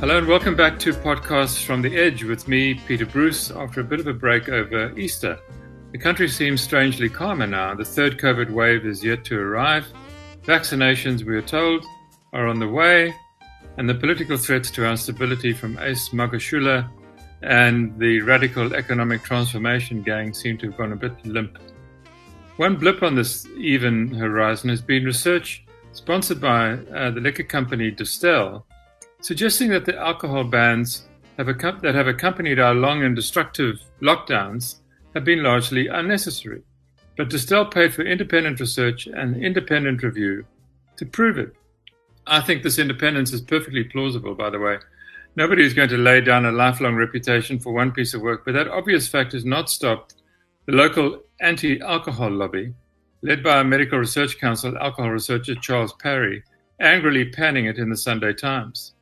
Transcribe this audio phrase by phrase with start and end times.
[0.00, 3.84] Hello and welcome back to podcasts from the Edge with me, Peter Bruce, after a
[3.84, 5.38] bit of a break over Easter.
[5.92, 7.74] The country seems strangely calmer now.
[7.74, 9.86] The third COVID wave is yet to arrive.
[10.44, 11.84] Vaccinations, we are told,
[12.32, 13.14] are on the way,
[13.76, 16.88] and the political threats to our stability from Ace Magashule
[17.42, 21.58] and the radical economic transformation gang seem to have gone a bit limp.
[22.56, 27.92] One blip on this even horizon has been research sponsored by uh, the liquor company
[27.92, 28.62] Distell
[29.20, 31.06] suggesting that the alcohol bans
[31.36, 31.46] have
[31.80, 34.76] that have accompanied our long and destructive lockdowns
[35.14, 36.62] have been largely unnecessary.
[37.16, 40.44] But Distell paid for independent research and independent review
[40.96, 41.54] to prove it.
[42.26, 44.78] I think this independence is perfectly plausible, by the way.
[45.36, 48.52] Nobody is going to lay down a lifelong reputation for one piece of work, but
[48.52, 50.14] that obvious fact has not stopped
[50.66, 52.74] the local anti alcohol lobby,
[53.22, 56.42] led by medical research council alcohol researcher Charles Parry,
[56.80, 58.94] angrily panning it in the Sunday Times.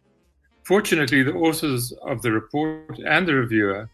[0.68, 3.88] Fortunately, the authors of the report and the reviewer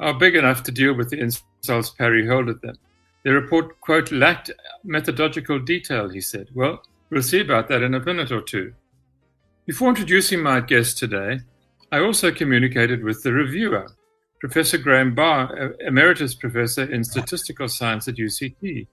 [0.00, 2.78] are big enough to deal with the insults Parry hurled at them.
[3.22, 4.50] The report, quote, lacked
[4.82, 6.48] methodological detail, he said.
[6.54, 8.72] Well, we'll see about that in a minute or two.
[9.66, 11.40] Before introducing my guest today,
[11.92, 13.86] I also communicated with the reviewer,
[14.40, 18.86] Professor Graham Barr, Emeritus Professor in Statistical Science at UCT.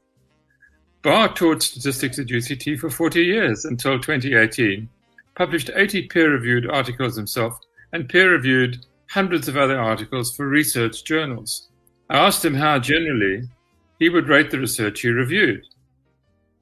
[1.01, 4.89] Barr taught statistics at UCT for 40 years until 2018
[5.35, 7.59] published 80 peer-reviewed articles himself
[7.91, 11.69] and peer-reviewed hundreds of other articles for research journals.
[12.09, 13.43] I asked him how generally
[13.99, 15.63] he would rate the research he reviewed.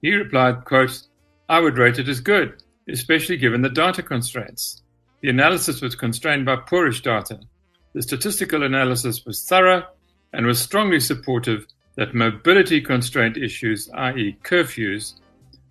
[0.01, 1.01] He replied, quote,
[1.49, 4.81] I would rate it as good, especially given the data constraints.
[5.21, 7.39] The analysis was constrained by poorish data.
[7.93, 9.83] The statistical analysis was thorough
[10.33, 15.15] and was strongly supportive that mobility constraint issues, i.e., curfews,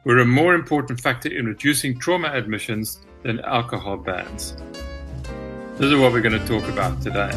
[0.05, 4.57] were a more important factor in reducing trauma admissions than alcohol bans.
[5.77, 7.31] This is what we're going to talk about today.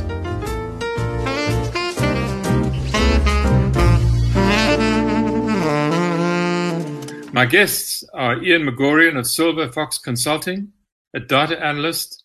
[7.33, 10.71] My guests are Ian Magorian of Silver Fox Consulting,
[11.13, 12.23] a data analyst,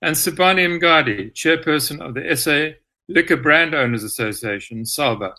[0.00, 2.78] and Sibani Mngadi, chairperson of the SA
[3.08, 5.34] Liquor Brand Owners Association, SALBA.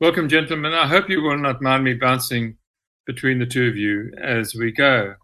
[0.00, 0.72] Welcome, gentlemen.
[0.72, 2.56] I hope you will not mind me bouncing
[3.06, 5.14] between the two of you as we go.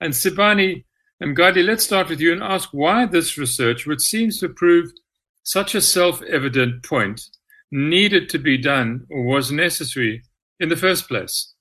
[0.00, 0.84] And Sibani
[1.22, 4.90] Mngadi, let's start with you and ask why this research, which seems to prove
[5.42, 7.22] such a self-evident point,
[7.70, 10.22] needed to be done or was necessary
[10.60, 11.54] in the first place.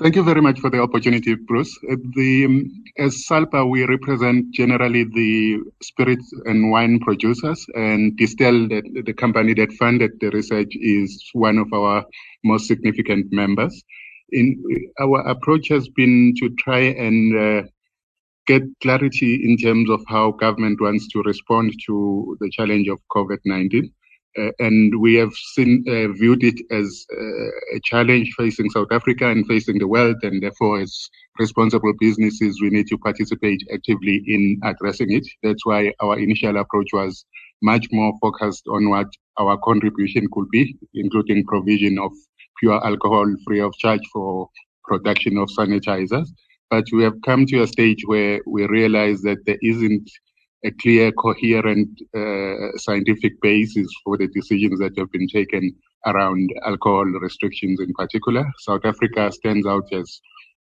[0.00, 1.78] Thank you very much for the opportunity, Bruce.
[2.16, 9.02] The, um, as SALBA, we represent generally the spirits and wine producers, and Distell, the,
[9.02, 12.06] the company that funded the research, is one of our
[12.42, 13.84] most significant members
[14.30, 14.62] in
[15.00, 17.68] our approach has been to try and uh,
[18.46, 23.90] get clarity in terms of how government wants to respond to the challenge of COVID-19.
[24.38, 29.30] Uh, and we have seen, uh, viewed it as uh, a challenge facing South Africa
[29.30, 34.60] and facing the world, and therefore, as responsible businesses, we need to participate actively in
[34.62, 35.26] addressing it.
[35.42, 37.24] That's why our initial approach was
[37.62, 39.06] much more focused on what
[39.38, 42.12] our contribution could be, including provision of
[42.60, 44.48] pure alcohol free of charge for
[44.84, 46.28] production of sanitizers.
[46.70, 50.10] But we have come to a stage where we realize that there isn't
[50.64, 55.74] a clear, coherent uh, scientific basis for the decisions that have been taken
[56.06, 58.44] around alcohol restrictions in particular.
[58.58, 60.20] South Africa stands out as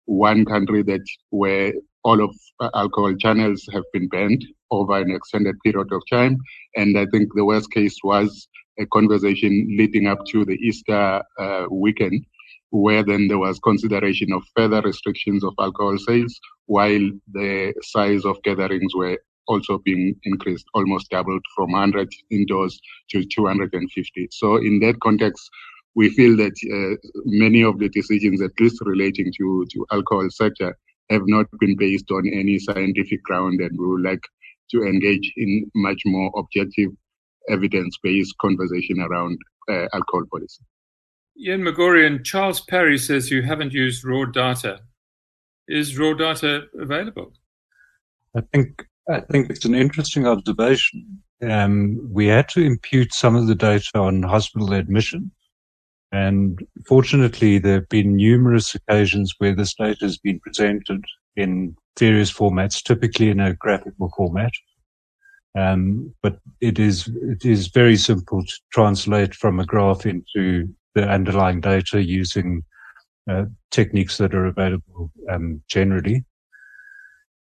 [0.05, 5.55] one country that where all of uh, alcohol channels have been banned over an extended
[5.63, 6.37] period of time.
[6.75, 8.47] And I think the worst case was
[8.79, 12.25] a conversation leading up to the Easter uh, weekend,
[12.69, 18.41] where then there was consideration of further restrictions of alcohol sales, while the size of
[18.43, 19.17] gatherings were
[19.47, 24.27] also being increased, almost doubled from 100 indoors to 250.
[24.31, 25.49] So in that context,
[25.95, 26.95] we feel that uh,
[27.25, 30.77] many of the decisions, at least relating to, to alcohol sector,
[31.09, 34.23] have not been based on any scientific ground, and we would like
[34.71, 36.91] to engage in much more objective
[37.49, 39.37] evidence-based conversation around
[39.69, 40.63] uh, alcohol policy.
[41.39, 44.79] Ian Magorian, Charles Parry says you haven't used raw data.
[45.67, 47.33] Is raw data available?
[48.35, 51.21] I think I think it's an interesting observation.
[51.41, 55.31] Um, we had to impute some of the data on hospital admission,
[56.11, 61.03] and fortunately, there have been numerous occasions where this data has been presented
[61.35, 64.51] in various formats, typically in a graphical format.
[65.57, 71.07] Um, but it is, it is very simple to translate from a graph into the
[71.07, 72.63] underlying data using
[73.29, 76.23] uh, techniques that are available um, generally.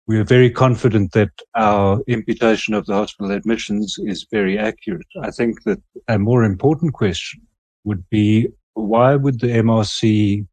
[0.08, 5.06] we are very confident that our imputation of the hospital admissions is very accurate.
[5.22, 7.42] I think that a more important question
[7.84, 10.48] would be why would the MRC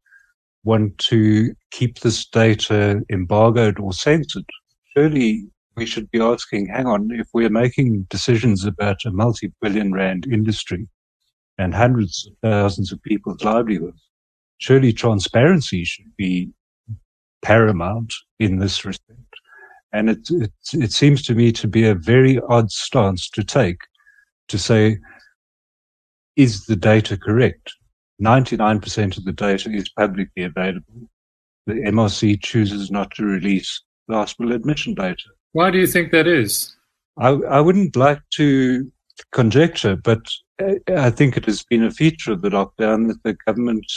[0.63, 4.49] want to keep this data embargoed or censored?
[4.95, 9.93] Surely we should be asking, hang on, if we're making decisions about a multi billion
[9.93, 10.87] rand industry
[11.57, 14.01] and hundreds of thousands of people's livelihoods,
[14.57, 16.49] surely transparency should be
[17.41, 19.19] paramount in this respect.
[19.93, 23.77] And it, it, it seems to me to be a very odd stance to take
[24.49, 24.97] to say,
[26.35, 27.71] is the data correct?
[28.21, 31.09] 99% of the data is publicly available.
[31.65, 35.23] The MRC chooses not to release hospital admission data.
[35.55, 36.75] Why do you think that is?
[37.17, 38.91] I, I wouldn't like to
[39.31, 40.19] conjecture, but
[40.89, 43.89] I think it has been a feature of the lockdown that the government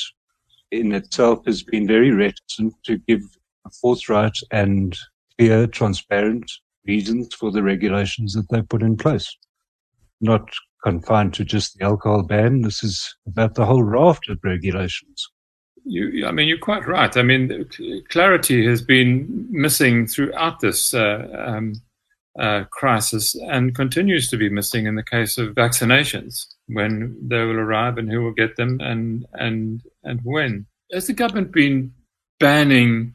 [0.71, 3.23] in itself has been very reticent to give
[3.81, 4.97] forthright and
[5.37, 6.49] clear, transparent
[6.87, 9.29] reasons for the regulations that they put in place.
[10.21, 10.49] Not
[10.85, 12.63] confined to just the alcohol ban.
[12.63, 15.29] This is about the whole raft of regulations.
[15.89, 17.17] You, I mean, you're quite right.
[17.17, 17.67] I mean,
[18.11, 21.81] clarity has been missing throughout this uh, um,
[22.39, 27.59] uh, crisis and continues to be missing in the case of vaccinations when they will
[27.59, 30.67] arrive and who will get them and and and when.
[30.93, 31.93] Has the government been
[32.39, 33.15] banning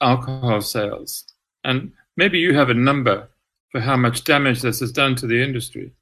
[0.00, 1.24] alcohol sales?
[1.62, 3.28] And maybe you have a number
[3.70, 5.92] for how much damage this has done to the industry,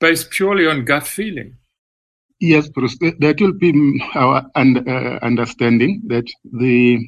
[0.00, 1.56] based purely on gut feeling.
[2.40, 6.98] Yes, Bruce, that will be our uh, understanding that the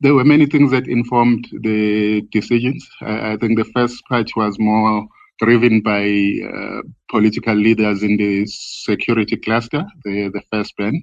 [0.00, 2.88] there were many things that informed the decisions.
[3.00, 5.06] I think the first part was more
[5.40, 11.02] driven by uh, political leaders in the security cluster, the, the first ban,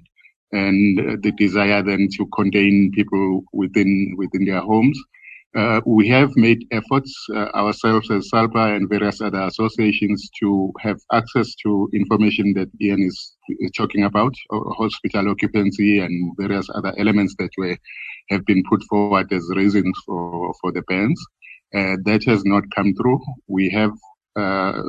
[0.52, 4.98] and the desire then to contain people within within their homes.
[5.54, 10.98] Uh, we have made efforts uh, ourselves as SALBA and various other associations to have
[11.12, 13.36] access to information that Ian is,
[13.76, 17.76] talking about, hospital occupancy and various other elements that were
[18.30, 21.22] have been put forward as reasons for, for the bans.
[21.74, 23.20] Uh, that has not come through.
[23.46, 23.92] We have
[24.36, 24.80] uh,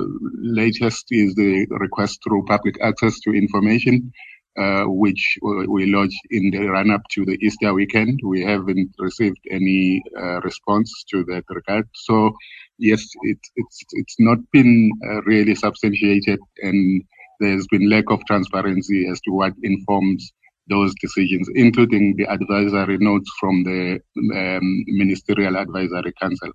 [0.41, 4.13] latest is the request through public access to information
[4.57, 8.19] uh, which we lodged in the run up to the Easter weekend.
[8.23, 11.87] We haven't received any uh, response to that regard.
[11.93, 12.33] So,
[12.77, 17.03] yes, it, it's it's not been uh, really substantiated, and
[17.39, 20.31] there's been lack of transparency as to what informs
[20.69, 23.99] those decisions, including the advisory notes from the
[24.35, 26.51] um, Ministerial Advisory Council.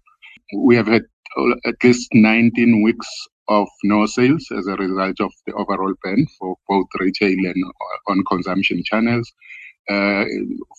[0.57, 1.03] We have had
[1.67, 3.09] at least 19 weeks
[3.49, 8.13] of no sales as a result of the overall ban for both retail and uh,
[8.13, 9.33] on consumption channels.
[9.89, 10.25] Uh,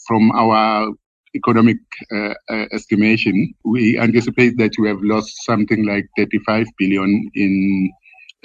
[0.07, 0.91] from our
[1.35, 1.77] economic
[2.13, 7.91] uh, uh, estimation, we anticipate that we have lost something like 35 billion in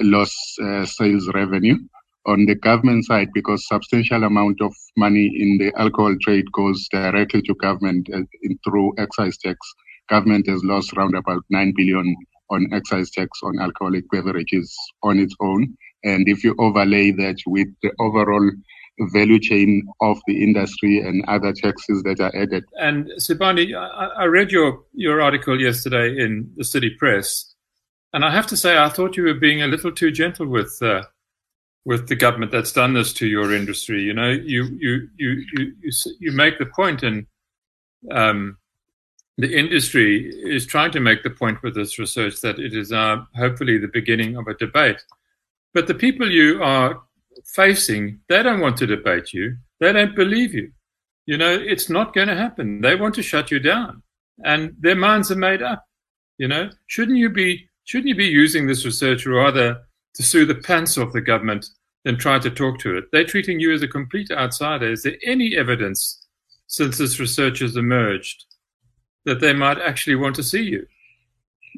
[0.01, 1.77] lost uh, sales revenue
[2.27, 7.43] on the government side because substantial amount of money in the alcohol trade goes directly
[7.43, 9.59] to government uh, in, through excise tax.
[10.09, 12.17] Government has lost around about 9 billion
[12.55, 15.77] on excise tax on alcoholic beverages on its own.
[16.03, 18.51] And if you overlay that with the overall
[19.13, 22.65] value chain of the industry and other taxes that are added.
[22.79, 27.55] And Sibani, I, I read your, your article yesterday in the City Press,
[28.13, 30.79] and I have to say I thought you were being a little too gentle with
[30.81, 31.03] uh,
[31.85, 34.03] with the government that's done this to your industry.
[34.03, 37.27] You know, you you you you you, you make the point, and
[38.13, 38.59] um,
[39.37, 43.25] the industry is trying to make the point with this research that it is uh,
[43.37, 45.03] hopefully the beginning of a debate.
[45.73, 47.03] But the people you are
[47.45, 49.57] facing, they don't want to debate you.
[49.81, 50.71] They don't believe you.
[51.27, 52.81] You know, it's not going to happen.
[52.81, 54.03] They want to shut you down,
[54.45, 55.85] and their minds are made up.
[56.39, 59.83] You know, shouldn't you be shouldn't you be using this research rather
[60.15, 61.67] to sue the pants off the government
[62.05, 63.05] than try to talk to it?
[63.11, 64.93] They're treating you as a complete outsider.
[64.93, 66.27] Is there any evidence
[66.67, 68.45] since this research has emerged
[69.25, 70.87] that they might actually want to see you?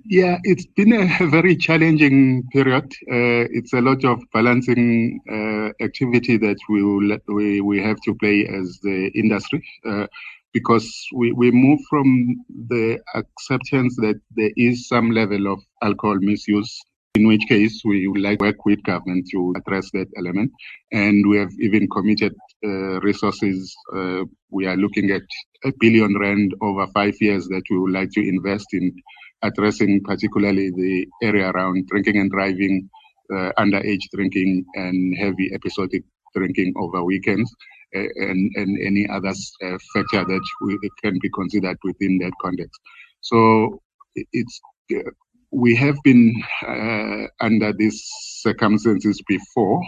[0.04, 2.84] Yeah, it's been a very challenging period.
[3.10, 8.14] Uh, it's a lot of balancing uh, activity that we, will, we we have to
[8.14, 10.06] play as the industry, uh,
[10.52, 16.82] because we, we move from the acceptance that there is some level of alcohol misuse
[17.16, 20.52] in which case we would like to work with government to address that element.
[20.92, 23.74] And we have even committed uh, resources.
[23.94, 25.22] Uh, we are looking at
[25.80, 28.94] billion rand over five years that we would like to invest in
[29.42, 32.88] addressing particularly the area around drinking and driving,
[33.32, 36.02] uh, underage drinking, and heavy episodic
[36.34, 37.54] drinking over weekends.
[37.92, 39.30] and, and any other
[39.64, 42.78] uh, factor that we, can be considered within that context.
[43.20, 43.80] So
[44.32, 44.60] it's
[45.52, 46.34] we have been
[46.66, 48.04] uh, under these
[48.40, 49.80] circumstances before.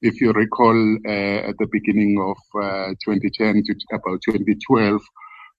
[0.00, 5.00] If you recall, uh, at the beginning of uh, 2010 to about 2012,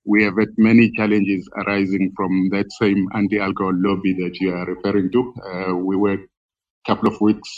[0.05, 5.11] we have had many challenges arising from that same anti-alcohol lobby that you are referring
[5.11, 5.33] to.
[5.45, 6.27] Uh, we were a
[6.85, 7.49] couple of weeks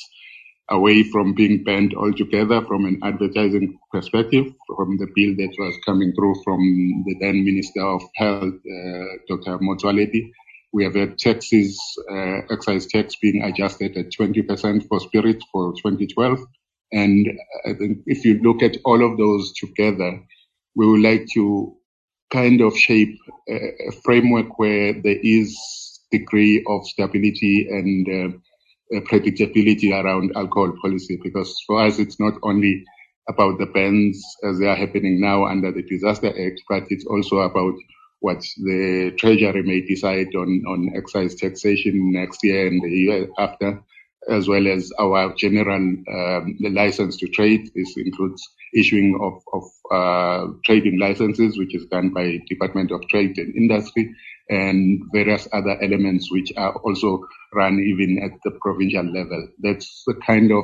[0.69, 6.11] away from being banned altogether from an advertising perspective from the bill that was coming
[6.15, 6.59] through from
[7.05, 9.59] the then Minister of Health, uh, Dr.
[9.59, 10.31] Motsoaledi.
[10.73, 11.79] We have had taxes,
[12.11, 16.39] uh, excise tax being adjusted at 20% for spirits for 2012.
[16.91, 17.27] And
[17.65, 20.19] I think if you look at all of those together,
[20.75, 21.77] we would like to
[22.31, 23.17] kind of shape
[23.49, 31.55] a, framework where there is degree of stability and uh, predictability around alcohol policy because
[31.65, 32.83] for us it's not only
[33.27, 37.39] about the bans as they are happening now under the Disaster Act, but it's also
[37.39, 37.73] about
[38.19, 43.83] what the Treasury may decide on, on excise taxation next year and the year after,
[44.29, 47.69] as well as our general um, license to trade.
[47.75, 48.41] This includes
[48.73, 54.13] issuing of, of uh, trading licenses, which is done by Department of Trade and Industry,
[54.49, 59.47] and various other elements which are also run even at the provincial level.
[59.59, 60.63] That's the kind of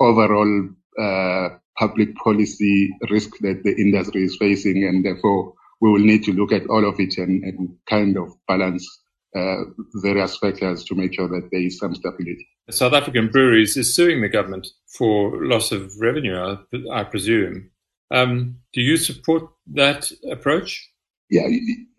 [0.00, 0.68] overall
[0.98, 6.32] uh, public policy risk that the industry is facing, and therefore we will need to
[6.32, 8.86] look at all of it and, and kind of balance
[9.34, 9.62] uh,
[9.94, 12.48] various factors to make sure that there is some stability.
[12.70, 17.70] South African Breweries is suing the government for loss of revenue, I, I presume.
[18.10, 20.88] Um, do you support that approach?
[21.30, 21.46] Yeah,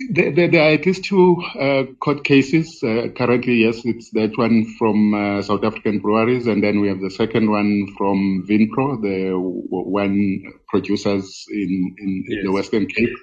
[0.09, 2.83] there, there, are at least two uh, court cases.
[2.83, 6.99] Uh, currently, yes, it's that one from uh, South African breweries, and then we have
[6.99, 12.39] the second one from Vinpro, the wine producers in, in, yes.
[12.39, 13.15] in, the Western Cape.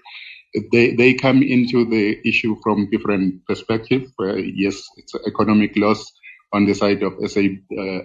[0.72, 4.10] They, they come into the issue from different perspectives.
[4.18, 6.10] yes, it's economic loss
[6.52, 8.00] on the side of SAB, uh,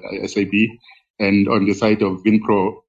[1.19, 2.81] and on the side of Vinpro,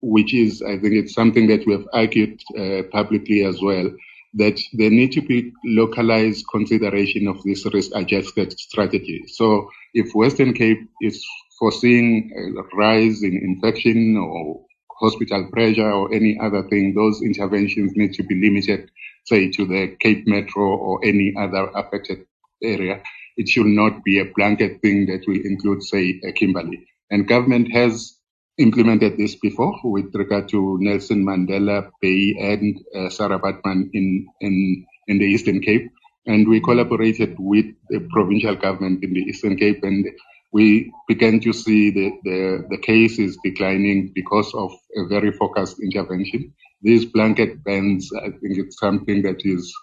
[0.00, 3.90] which is, I think it's something that we have argued uh, publicly as well
[4.34, 9.24] that there need to be localized consideration of this risk adjusted strategy.
[9.28, 11.24] So if Western Cape is
[11.58, 14.64] foreseeing a rise in infection or
[15.00, 18.90] hospital pressure or any other thing, those interventions need to be limited,
[19.24, 22.26] say, to the Cape Metro or any other affected
[22.62, 23.02] area.
[23.36, 26.86] It should not be a blanket thing that will include, say, Kimberley.
[27.10, 28.18] And government has
[28.58, 34.86] implemented this before with regard to Nelson Mandela Bay and uh, Sarah Baartman in, in,
[35.08, 35.90] in the Eastern Cape.
[36.26, 40.06] And we collaborated with the provincial government in the Eastern Cape and
[40.52, 46.54] we began to see the, the, the cases declining because of a very focused intervention.
[46.80, 49.74] These blanket bans, I think it's something that is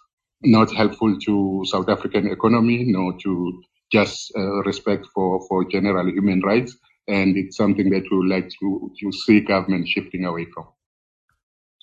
[0.43, 6.41] not helpful to South African economy, nor to just uh, respect for, for general human
[6.41, 10.67] rights and it's something that we would like to, to see government shifting away from.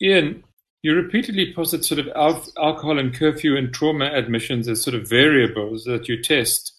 [0.01, 0.45] Ian,
[0.83, 2.09] you repeatedly posit sort of
[2.57, 6.73] alcohol and curfew and trauma admissions as sort of variables that you test.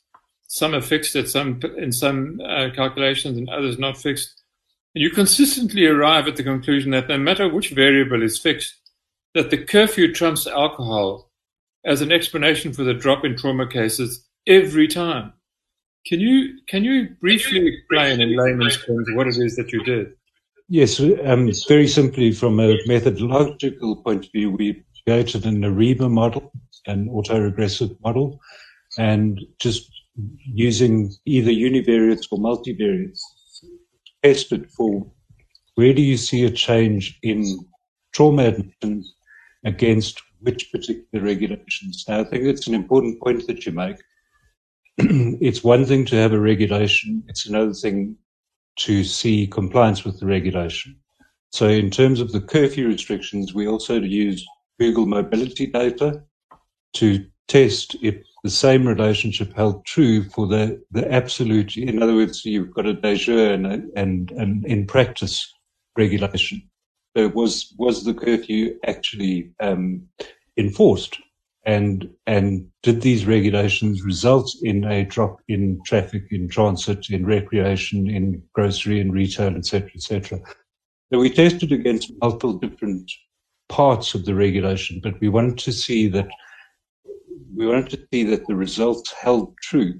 [0.48, 4.42] Some are fixed at some in some uh, calculations, and others not fixed.
[4.96, 8.76] And you consistently arrive at the conclusion that no matter which variable is fixed,
[9.36, 11.29] that the curfew trumps alcohol
[11.86, 15.34] as an explanation for the drop in trauma cases every time.
[16.06, 20.14] Can you can you briefly explain in layman's terms what it is that you did?
[20.70, 26.52] Yes, um, very simply, from a methodological point of view, we created an ARIMA model,
[26.86, 28.40] an autoregressive model,
[28.98, 29.92] and just
[30.46, 33.20] using either univariates or multivariates,
[34.24, 35.06] tested for
[35.76, 37.46] where do you see a change in
[38.14, 38.56] trauma
[39.66, 42.06] against which particular regulations.
[42.08, 43.98] Now, I think it's an important point that you make
[44.98, 48.18] it's one thing to have a regulation, it's another thing
[48.78, 50.96] to see compliance with the regulation.
[51.52, 54.46] So, in terms of the curfew restrictions, we also use
[54.80, 56.22] Google mobility data
[56.94, 62.46] to test if the same relationship held true for the, the absolute, in other words,
[62.46, 63.66] you've got a de jure and,
[63.96, 65.52] and, and in practice
[65.98, 66.69] regulation.
[67.20, 70.08] So was, was the curfew actually um,
[70.56, 71.20] enforced?
[71.66, 78.10] and and did these regulations result in a drop in traffic, in transit, in recreation,
[78.10, 80.40] in grocery and retail, etc., etc.
[81.12, 83.12] So we tested against multiple different
[83.68, 86.30] parts of the regulation, but we wanted to see that
[87.54, 90.00] we wanted to see that the results held true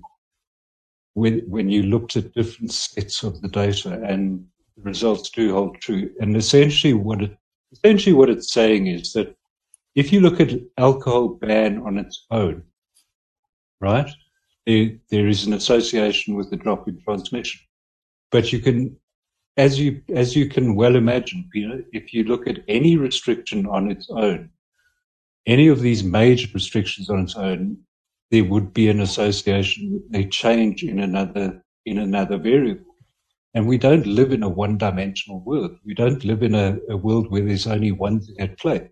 [1.16, 4.46] when when you looked at different sets of the data, and
[4.84, 6.12] results do hold true.
[6.20, 7.38] And essentially, what it
[7.72, 9.36] essentially what it's saying is that
[9.96, 12.64] if you look at alcohol ban on its own,
[13.82, 14.10] right?
[14.66, 17.62] There, there is an association with the drop in transmission.
[18.32, 18.96] But you can,
[19.58, 23.90] as you, as you can well imagine, Peter, if you look at any restriction on
[23.90, 24.50] its own,
[25.48, 27.78] any of these major restrictions on its own,
[28.30, 32.89] there would be an association a change in another, in another variable.
[33.54, 35.78] And we don't live in a one dimensional world.
[35.84, 38.90] We don't live in a, a world where there's only one thing at play.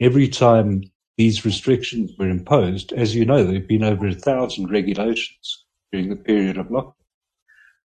[0.00, 0.82] Every time
[1.16, 6.08] these restrictions were imposed, as you know, there have been over a thousand regulations during
[6.08, 6.94] the period of lockdown.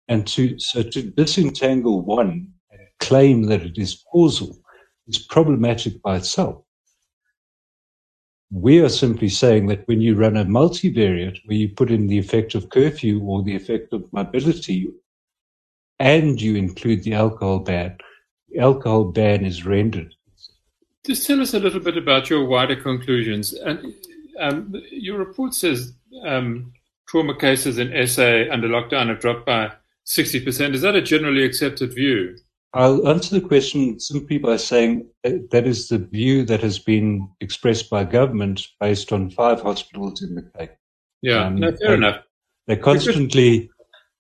[0.08, 2.54] And to, so to disentangle one
[3.00, 4.56] claim that it is causal
[5.08, 6.64] is problematic by itself.
[8.52, 12.20] We are simply saying that when you run a multivariate where you put in the
[12.20, 14.92] effect of curfew or the effect of mobility
[16.04, 17.98] and you include the alcohol ban,
[18.50, 20.14] the alcohol ban is rendered.
[21.06, 23.54] Just tell us a little bit about your wider conclusions.
[23.54, 23.94] And
[24.38, 25.94] um, your report says
[26.26, 26.74] um,
[27.08, 29.72] trauma cases in SA under lockdown have dropped by
[30.06, 30.74] 60%.
[30.74, 32.36] Is that a generally accepted view?
[32.74, 37.90] I'll answer the question simply by saying that is the view that has been expressed
[37.90, 40.72] by government based on five hospitals in the Cape.
[41.22, 42.24] Yeah, um, no, fair they, enough.
[42.68, 43.70] They're constantly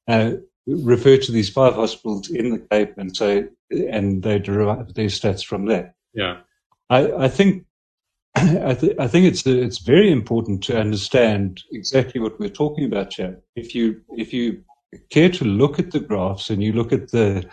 [0.07, 0.33] uh,
[0.67, 5.46] refer to these five hospitals in the Cape and say, and they derive their stats
[5.46, 5.96] from that.
[6.13, 6.41] Yeah,
[6.89, 7.65] I, I think.
[8.36, 13.13] I, th- I think it's it's very important to understand exactly what we're talking about
[13.13, 13.39] here.
[13.55, 14.63] If you if you
[15.12, 17.48] care to look at the graphs and you look at the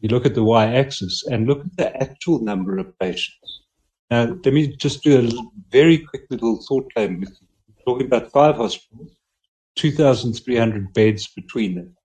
[0.00, 3.62] you look at the y-axis and look at the actual number of patients.
[4.10, 5.30] Now, let me just do a
[5.70, 7.20] very quick little thought claim.
[7.20, 9.10] We're talking about five hospitals,
[9.76, 11.96] 2,300 beds between them.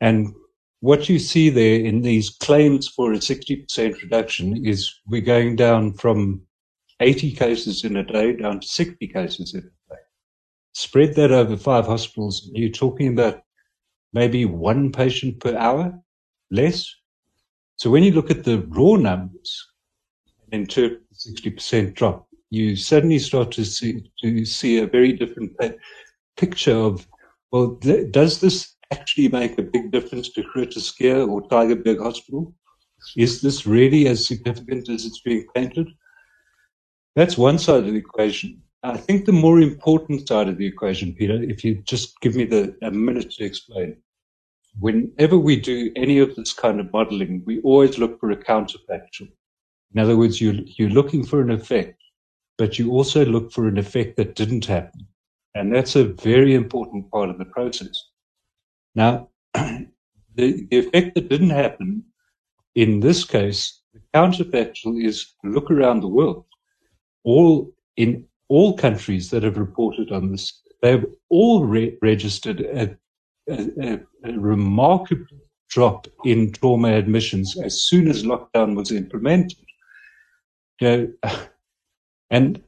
[0.00, 0.34] And
[0.80, 5.92] what you see there in these claims for a 60% reduction is we're going down
[5.94, 6.42] from
[7.00, 10.00] 80 cases in a day down to 60 cases in a day.
[10.74, 13.42] Spread that over five hospitals, you're talking about
[14.12, 15.98] maybe one patient per hour,
[16.50, 16.88] less.
[17.76, 19.68] So when you look at the raw numbers
[20.50, 25.52] and interpret the 60% drop, you suddenly start to see, to see a very different
[26.36, 27.06] picture of,
[27.52, 32.54] well, th- does this actually make a big difference to Schuur or Tygerberg Hospital?
[33.16, 35.88] Is this really as significant as it's being painted?
[37.16, 38.62] That's one side of the equation.
[38.82, 42.44] I think the more important side of the equation, Peter, if you just give me
[42.44, 43.96] the, a minute to explain.
[44.78, 49.28] Whenever we do any of this kind of modeling, we always look for a counterfactual.
[49.94, 52.00] In other words, you, you're looking for an effect,
[52.56, 55.06] but you also look for an effect that didn't happen.
[55.54, 58.07] And that's a very important part of the process.
[58.94, 62.04] Now, the, effect that didn't happen
[62.74, 66.44] in this case, the counterfactual is look around the world.
[67.24, 72.96] All in all countries that have reported on this, they've all re- registered a,
[73.50, 75.26] a, a, remarkable
[75.68, 79.58] drop in trauma admissions as soon as lockdown was implemented.
[80.80, 81.32] You know,
[82.30, 82.62] and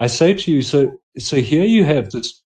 [0.00, 2.42] I say to you, so so here you have this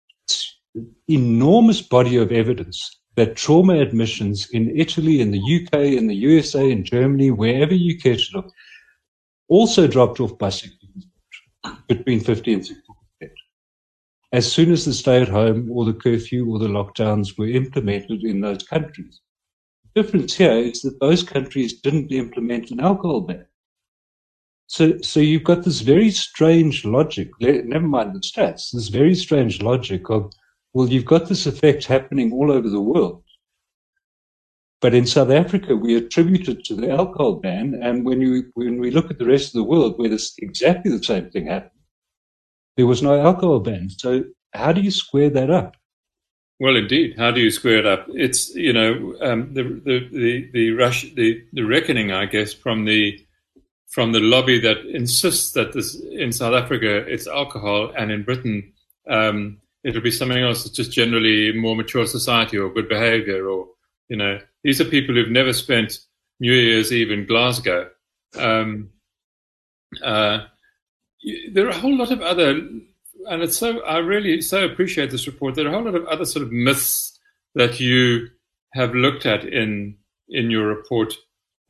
[1.07, 6.71] enormous body of evidence that trauma admissions in Italy, in the UK, in the USA,
[6.71, 8.49] in Germany, wherever you care to look,
[9.49, 10.87] also dropped off by 60
[11.89, 12.81] between 50 and 60
[13.19, 13.37] percent.
[14.31, 18.23] As soon as the stay at home or the curfew or the lockdowns were implemented
[18.23, 19.19] in those countries.
[19.83, 23.45] The difference here is that those countries didn't implement an alcohol ban.
[24.67, 29.61] So, so you've got this very strange logic, never mind the stats, this very strange
[29.61, 30.31] logic of
[30.73, 33.23] well, you've got this effect happening all over the world.
[34.81, 37.79] But in South Africa, we attribute it to the alcohol ban.
[37.81, 40.91] And when, you, when we look at the rest of the world where this exactly
[40.91, 41.71] the same thing happened,
[42.77, 43.89] there was no alcohol ban.
[43.89, 45.75] So how do you square that up?
[46.61, 48.07] Well, indeed, how do you square it up?
[48.09, 52.83] It's you know um, the, the the the rush the the reckoning, I guess, from
[52.83, 53.17] the
[53.87, 58.73] from the lobby that insists that this in South Africa it's alcohol, and in Britain
[59.09, 63.67] um, it'll be something else that's just generally more mature society or good behavior or
[64.07, 64.39] you know.
[64.63, 65.99] These are people who've never spent
[66.39, 67.89] new year's eve in glasgow.
[68.37, 68.89] Um,
[70.03, 70.45] uh,
[71.51, 72.61] there are a whole lot of other
[73.29, 75.55] and it's so i really so appreciate this report.
[75.55, 77.17] There are a whole lot of other sort of myths
[77.55, 78.27] that you
[78.73, 79.97] have looked at in
[80.29, 81.13] in your report.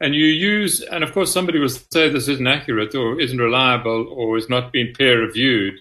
[0.02, 4.08] And you use and of course somebody will say this isn't accurate or isn't reliable
[4.12, 5.76] or is not being peer reviewed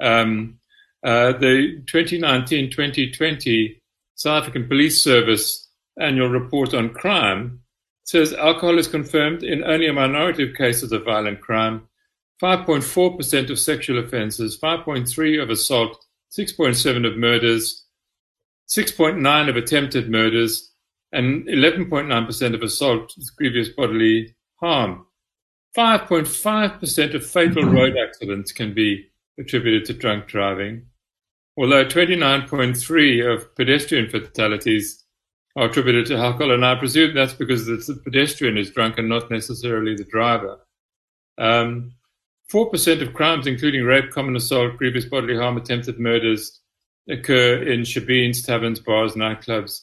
[0.00, 0.58] um,
[1.04, 3.76] Uh, the 2019-2020
[4.14, 5.68] South African Police Service
[6.00, 7.60] annual report on crime
[8.04, 11.86] says alcohol is confirmed in only a minority of cases of violent crime,
[12.42, 17.84] 5.4% of sexual offences, 5.3 of assault, 6.7 of murders,
[18.68, 20.72] 6.9 of attempted murders,
[21.12, 25.06] and 11.9% of assault with grievous bodily harm.
[25.76, 29.06] 5.5% of fatal road accidents can be
[29.38, 30.86] attributed to drunk driving,
[31.56, 35.04] although 29.3 of pedestrian fatalities
[35.56, 39.30] are attributed to alcohol, and I presume that's because the pedestrian is drunk and not
[39.30, 40.58] necessarily the driver.
[41.38, 41.92] Um,
[42.52, 46.60] 4% of crimes, including rape, common assault, grievous bodily harm, attempted murders,
[47.08, 49.80] occur in shebeens, taverns, bars, nightclubs,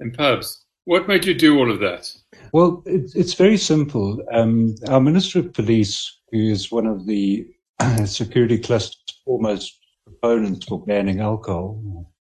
[0.00, 0.64] and pubs.
[0.84, 2.10] What made you do all of that?
[2.52, 4.24] Well, it's, it's very simple.
[4.32, 7.46] Um, our Minister of Police, who is one of the
[8.06, 9.78] security cluster's foremost
[10.20, 12.12] proponents for banning alcohol,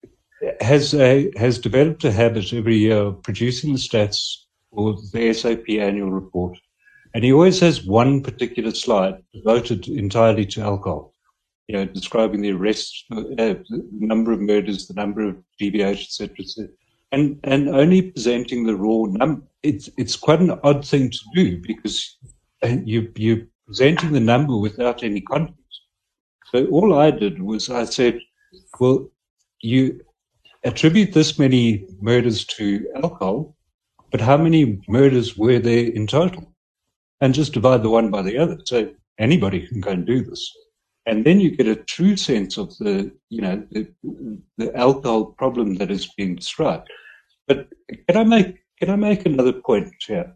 [0.60, 4.36] has a, has developed a habit every year of producing the stats
[4.72, 6.58] for the SAP annual report,
[7.14, 11.12] and he always has one particular slide devoted entirely to alcohol.
[11.68, 16.36] You know, describing the arrests, uh, the number of murders, the number of GBH, etc.,
[16.40, 16.68] etc
[17.12, 19.42] and and only presenting the raw number.
[19.62, 22.18] It's it's quite an odd thing to do because
[22.62, 25.60] uh, you you're presenting the number without any context.
[26.56, 28.18] So all I did was I said,
[28.80, 29.10] well,
[29.60, 30.00] you
[30.64, 33.54] attribute this many murders to alcohol,
[34.10, 36.50] but how many murders were there in total?
[37.20, 38.58] And just divide the one by the other.
[38.64, 40.50] So anybody can go and do this.
[41.04, 43.86] And then you get a true sense of the, you know, the,
[44.56, 46.88] the alcohol problem that is being described.
[47.46, 47.68] But
[48.08, 50.34] can I make can I make another point here?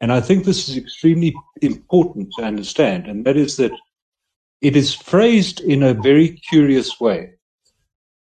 [0.00, 3.72] And I think this is extremely important to understand, and that is that
[4.62, 7.34] it is phrased in a very curious way.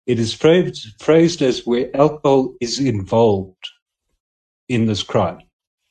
[0.08, 3.66] It is phrased, phrased as where alcohol is involved
[4.68, 5.40] in this crime.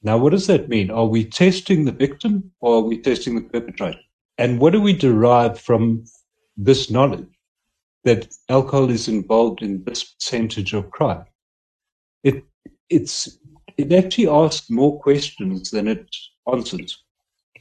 [0.03, 0.91] Now, what does that mean?
[0.91, 4.01] Are we testing the victim or are we testing the perpetrator?
[4.37, 6.05] And what do we derive from
[6.57, 7.29] this knowledge
[8.05, 11.25] that alcohol is involved in this percentage of crime?
[12.23, 12.45] it
[12.89, 13.39] it's
[13.77, 16.07] it actually asks more questions than it
[16.53, 17.03] answers,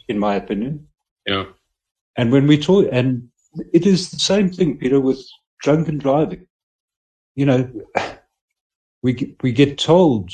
[0.07, 0.87] in my opinion.
[1.25, 1.45] Yeah.
[2.19, 3.29] And when we talk, and
[3.73, 5.25] it is the same thing, Peter, with
[5.63, 6.45] drunken driving.
[7.35, 7.71] You know,
[9.03, 10.29] we we get told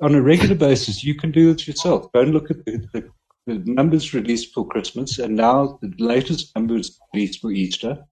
[0.00, 2.10] on a regular basis, you can do it yourself.
[2.12, 3.10] Don't look at the, the,
[3.46, 8.02] the numbers released for Christmas, and now the latest numbers released for Easter.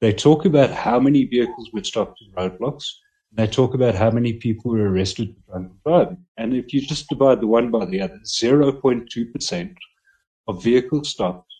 [0.00, 2.86] They talk about how many vehicles were stopped in roadblocks
[3.36, 6.24] they talk about how many people were arrested for drunken driving.
[6.38, 9.76] And if you just divide the one by the other, 0.2%
[10.48, 11.52] of vehicles stopped,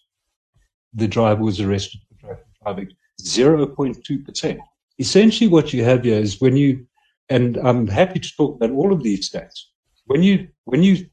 [0.96, 2.88] the driver was arrested for driving.
[3.22, 4.58] 0.2%.
[4.98, 6.86] Essentially, what you have here is when you,
[7.28, 9.60] and I'm happy to talk about all of these stats,
[10.06, 11.06] when you, when you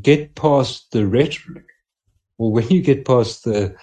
[0.00, 1.64] get past the rhetoric,
[2.38, 3.74] or when you get past the,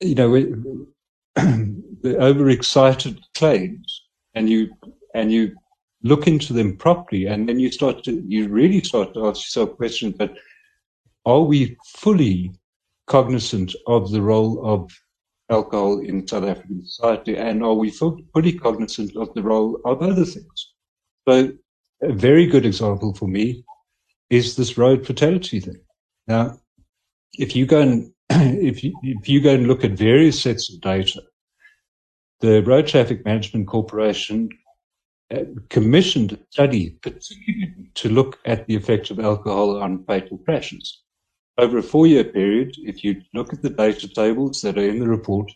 [0.00, 0.32] you know,
[1.34, 4.02] the overexcited claims,
[4.34, 4.70] and you
[5.14, 5.54] and you
[6.02, 9.76] look into them properly, and then you start to, you really start to ask yourself
[9.76, 10.36] questions, but
[11.24, 12.52] are we fully
[13.06, 14.90] cognizant of the role of
[15.50, 20.24] alcohol in South African society, and are we fully cognizant of the role of other
[20.24, 20.72] things?
[21.28, 21.52] So,
[22.02, 23.64] a very good example for me
[24.28, 25.80] is this road fatality thing.
[26.26, 26.58] Now,
[27.34, 30.80] if you go and if you, if you go and look at various sets of
[30.80, 31.22] data,
[32.40, 34.50] the Road Traffic Management Corporation
[35.34, 41.02] uh, commissioned a study particularly to look at the effects of alcohol on fatal crashes.
[41.58, 45.00] Over a four year period, if you look at the data tables that are in
[45.00, 45.50] the report,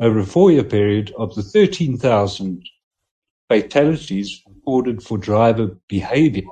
[0.00, 2.64] over a four year period of the 13,000
[3.48, 6.44] fatalities recorded for driver behavior,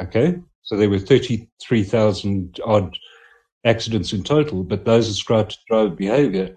[0.00, 2.96] okay, so there were 33,000 odd
[3.64, 6.54] accidents in total, but those ascribed to driver behavior.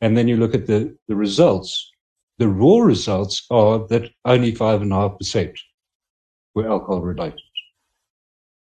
[0.00, 1.90] And then you look at the, the results,
[2.38, 5.58] the raw results are that only 5.5%
[6.54, 7.40] were alcohol related.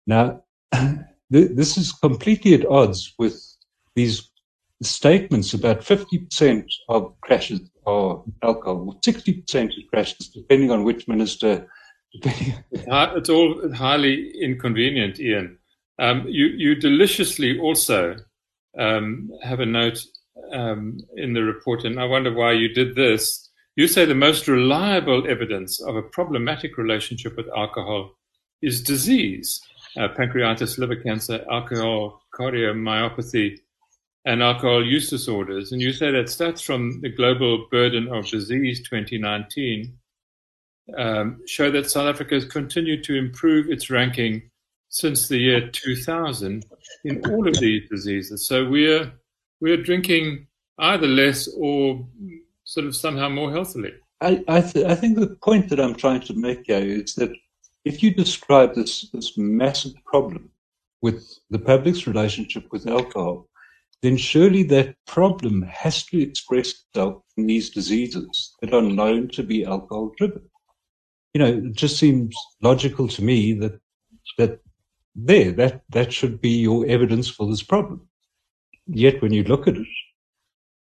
[0.08, 0.44] Now,
[1.30, 3.40] this is completely at odds with
[3.96, 4.30] these
[4.82, 11.68] statements about 50% of crashes are alcohol, 60% of crashes, depending on which minister.
[12.14, 15.58] it's all highly inconvenient, Ian.
[16.00, 18.16] Um, you, you deliciously also
[18.78, 20.00] um, have a note
[20.54, 23.50] um, in the report, and I wonder why you did this.
[23.76, 28.12] You say the most reliable evidence of a problematic relationship with alcohol
[28.62, 29.62] is disease,
[29.98, 33.58] pancreatitis, liver cancer, alcohol cardiomyopathy,
[34.26, 35.72] and alcohol use disorders.
[35.72, 39.98] And you say that stats from the Global Burden of Disease 2019
[40.98, 44.50] um, show that South Africa has continued to improve its ranking
[44.90, 46.66] since the year 2000
[47.06, 48.48] in all of these diseases.
[48.48, 49.12] So we're
[49.62, 50.48] we're drinking
[50.80, 52.08] either less or
[52.64, 53.94] sort of somehow more healthily.
[54.22, 57.32] I I, th- I think the point that I'm trying to make here is that
[57.86, 60.50] if you describe this this massive problem
[61.02, 63.48] with the public's relationship with alcohol,
[64.02, 69.44] then surely that problem has to express itself in these diseases that are known to
[69.44, 70.44] be alcohol driven.
[71.34, 73.80] You know, it just seems logical to me that
[74.38, 74.60] that
[75.16, 78.08] there, that that should be your evidence for this problem.
[78.88, 79.88] Yet when you look at it,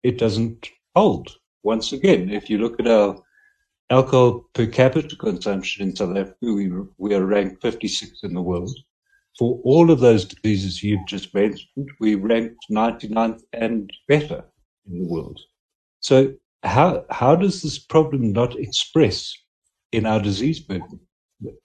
[0.04, 1.36] it doesn't hold.
[1.64, 3.18] Once again, if you look at our
[3.90, 8.76] alcohol per capita consumption in South Africa, we, we are ranked 56 in the world
[9.38, 14.46] for all of those diseases you've just mentioned, we ranked 99th and better
[14.88, 15.40] in the world.
[16.00, 19.34] So how how does this problem not express
[19.92, 21.00] in our disease burden?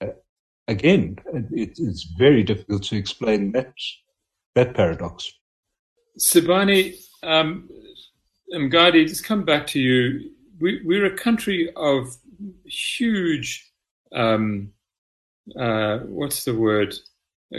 [0.00, 0.09] Uh,
[0.68, 1.16] again,
[1.52, 3.72] it, it's very difficult to explain that
[4.54, 5.33] that paradox.
[6.18, 7.68] Sibani, um,
[8.52, 10.33] Mngadi, just come back to you.
[10.61, 12.16] We, we're a country of
[12.64, 13.70] huge,
[14.14, 14.73] um,
[15.59, 16.94] uh, what's the word?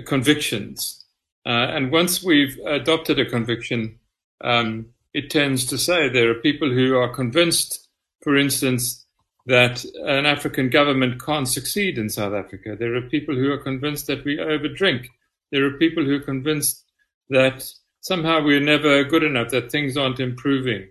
[0.05, 1.03] convictions.
[1.45, 3.99] Uh, and once we've adopted a conviction,
[4.43, 7.89] um, it tends to say there are people who are convinced,
[8.21, 9.05] for instance,
[9.47, 12.75] that an African government can't succeed in South Africa.
[12.79, 15.07] There are people who are convinced that we overdrink.
[15.51, 16.85] There are people who are convinced
[17.29, 17.67] that
[18.01, 20.89] somehow we're never good enough, that things aren't improving.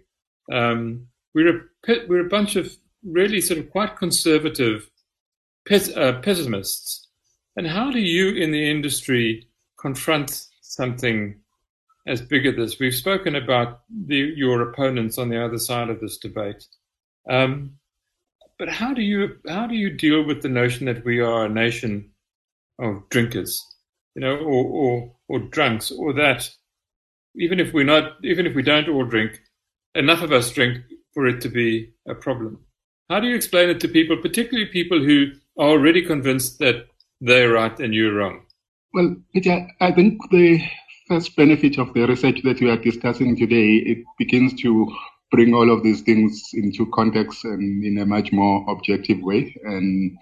[0.52, 4.90] Um, we're, a, we're a bunch of really sort of quite conservative
[5.66, 7.08] pes- uh, pessimists
[7.56, 11.40] and how do you in the industry confront something
[12.06, 12.78] as big as this?
[12.78, 16.64] We've spoken about the, your opponents on the other side of this debate.
[17.28, 17.72] Um,
[18.58, 21.48] but how do you how do you deal with the notion that we are a
[21.48, 22.10] nation
[22.78, 23.62] of drinkers,
[24.14, 26.48] you know, or or, or drunks, or that
[27.36, 29.40] even if we're not, even if we don't all drink,
[29.94, 30.78] enough of us drink
[31.14, 32.58] for it to be a problem.
[33.08, 36.86] How do you explain it to people, particularly people who are already convinced that
[37.20, 38.42] they're right and you're wrong?
[38.94, 40.60] Well, Peter, I think the
[41.08, 44.88] first benefit of the research that we are discussing today, it begins to
[45.30, 49.56] bring all of these things into context and in a much more objective way.
[49.64, 50.16] And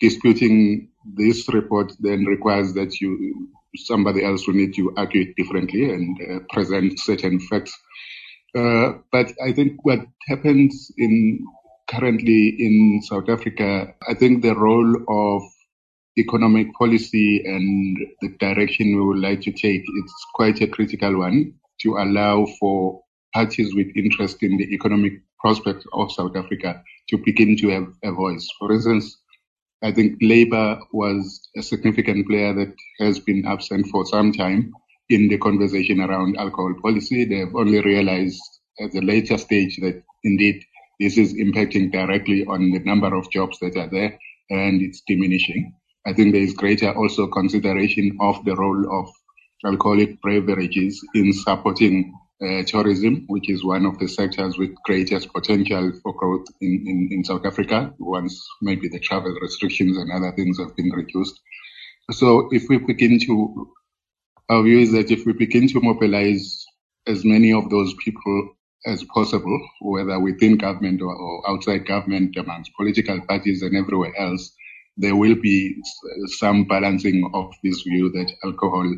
[0.00, 5.90] disputing this report then requires that you somebody else will need to argue it differently
[5.90, 7.72] and uh, present certain facts.
[8.56, 11.44] Uh, but I think what happens in
[11.88, 15.42] currently in South Africa, I think the role of
[16.18, 21.54] economic policy and the direction we would like to take, it's quite a critical one
[21.80, 23.02] to allow for
[23.34, 28.12] parties with interest in the economic prospects of South Africa to begin to have a
[28.12, 28.46] voice.
[28.58, 29.18] For instance,
[29.82, 34.72] I think Labour was a significant player that has been absent for some time
[35.12, 37.24] in the conversation around alcohol policy.
[37.24, 38.40] They have only realized
[38.80, 40.64] at a later stage that indeed
[40.98, 44.18] this is impacting directly on the number of jobs that are there
[44.50, 45.74] and it's diminishing.
[46.06, 49.08] I think there is greater also consideration of the role of
[49.64, 55.92] alcoholic beverages in supporting uh, tourism, which is one of the sectors with greatest potential
[56.02, 60.58] for growth in, in, in South Africa once maybe the travel restrictions and other things
[60.58, 61.38] have been reduced.
[62.10, 63.72] So if we begin to,
[64.48, 66.64] our view is that if we begin to mobilize
[67.06, 68.54] as many of those people
[68.86, 74.52] as possible, whether within government or, or outside government, amongst political parties and everywhere else,
[74.96, 75.76] there will be
[76.26, 78.92] some balancing of this view that alcohol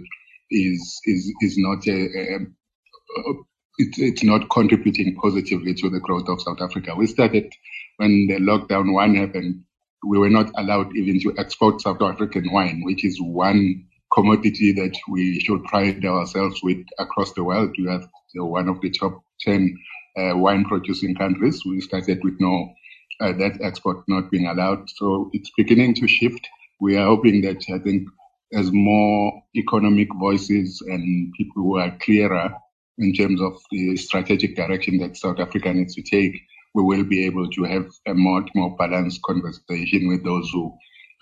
[0.50, 3.34] is is is not a, a, a
[3.78, 6.94] it, it's not contributing positively to the growth of South Africa.
[6.96, 7.52] We started
[7.98, 9.64] when the lockdown one happened.
[10.06, 14.96] We were not allowed even to export South African wine, which is one commodity that
[15.08, 17.74] we should pride ourselves with across the world.
[17.78, 18.00] We are
[18.34, 19.76] one of the top 10
[20.16, 21.62] uh, wine producing countries.
[21.64, 22.72] We started with no
[23.20, 24.88] uh, that export not being allowed.
[24.90, 26.48] So it's beginning to shift.
[26.80, 28.08] We are hoping that I think
[28.52, 32.54] as more economic voices and people who are clearer
[32.98, 36.40] in terms of the strategic direction that South Africa needs to take,
[36.74, 40.72] we will be able to have a much more balanced conversation with those who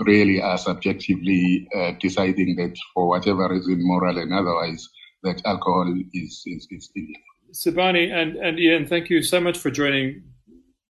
[0.05, 4.89] really are subjectively uh, deciding that for whatever reason, moral and otherwise,
[5.23, 7.15] that alcohol is, is, is evil.
[7.53, 10.23] Sibani and, and Ian, thank you so much for joining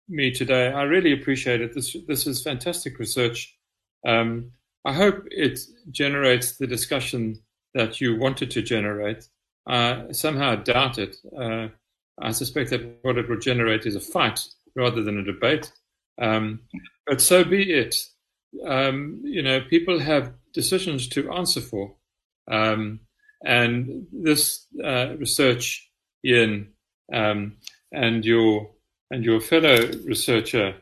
[0.09, 0.69] me today.
[0.69, 1.75] I really appreciate it.
[1.75, 3.55] This this is fantastic research.
[4.07, 4.53] Um,
[4.85, 5.59] I hope it
[5.91, 7.43] generates the discussion
[7.75, 9.29] that you wanted to generate.
[9.69, 11.17] Uh, somehow I doubt it.
[11.39, 11.69] Uh,
[12.21, 14.41] I suspect that what it will generate is a fight
[14.75, 15.73] rather than a debate.
[16.21, 16.61] Um,
[17.07, 17.97] but so be it.
[18.65, 21.95] Um, you know, people have decisions to answer for.
[22.51, 23.01] Um,
[23.45, 25.91] and this uh, research,
[26.25, 26.73] Ian,
[27.13, 27.57] um,
[27.93, 28.71] and your
[29.11, 30.75] and your fellow researcher,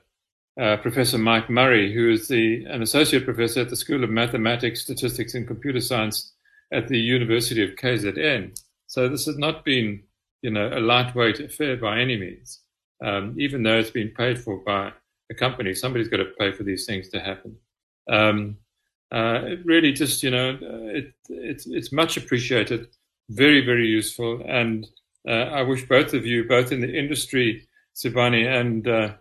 [0.60, 4.82] uh, Professor Mike Murray, who is the, an associate professor at the School of Mathematics,
[4.82, 6.32] Statistics, and Computer Science
[6.72, 8.58] at the University of KZN.
[8.86, 10.02] So this has not been,
[10.42, 12.60] you know, a lightweight affair by any means.
[13.04, 14.92] Um, even though it's been paid for by
[15.30, 17.56] a company, somebody's got to pay for these things to happen.
[18.08, 18.58] Um,
[19.12, 22.88] uh, it really just, you know, uh, it, it's, it's much appreciated,
[23.30, 24.42] very, very useful.
[24.46, 24.86] And
[25.28, 29.14] uh, I wish both of you, both in the industry, Sibani, and uh,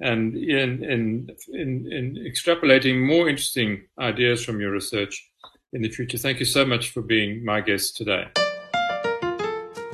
[0.00, 5.28] and in, in, in, in extrapolating more interesting ideas from your research
[5.72, 6.16] in the future.
[6.16, 8.28] Thank you so much for being my guest today.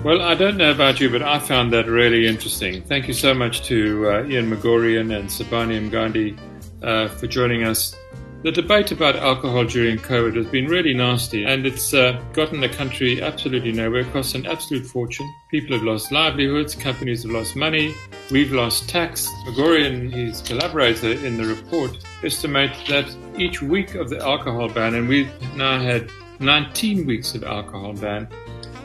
[0.05, 2.83] Well, I don't know about you, but I found that really interesting.
[2.83, 6.38] Thank you so much to uh, Ian Magorian and Sibani Mngadi
[6.83, 7.96] uh, for joining us
[8.42, 12.68] the debate about alcohol during COVID has been really nasty and it's uh, gotten the
[12.68, 15.27] country absolutely nowhere, cost an absolute fortune.
[15.51, 17.94] People have lost livelihoods, companies have lost money,
[18.31, 19.29] we've lost tax.
[19.46, 23.07] And his collaborator in the report estimate that
[23.38, 28.29] each week of the alcohol ban, and we've now had 19 weeks of alcohol ban,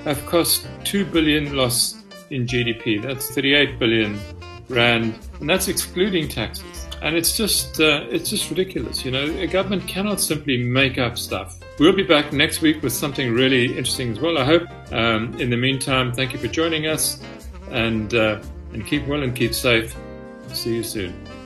[0.06, 3.02] have cost 2 billion loss in GDP.
[3.02, 4.18] That's 38 billion
[4.70, 6.71] rand, and that's excluding taxes
[7.02, 9.04] and it's just uh, it's just ridiculous.
[9.04, 11.58] You know, a government cannot simply make up stuff.
[11.80, 14.38] We'll be back next week with something really interesting as well.
[14.38, 14.68] I hope.
[14.92, 17.22] Um, in the meantime, thank you for joining us,
[17.70, 18.42] and uh,
[18.74, 19.96] and keep well and keep safe.
[20.54, 21.41] See you soon.